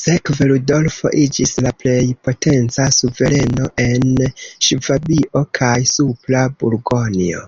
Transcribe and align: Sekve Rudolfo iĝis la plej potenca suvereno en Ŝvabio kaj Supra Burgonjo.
Sekve 0.00 0.44
Rudolfo 0.50 1.10
iĝis 1.22 1.54
la 1.66 1.72
plej 1.80 2.04
potenca 2.28 2.86
suvereno 2.98 3.66
en 3.86 4.06
Ŝvabio 4.68 5.44
kaj 5.62 5.74
Supra 5.96 6.46
Burgonjo. 6.62 7.44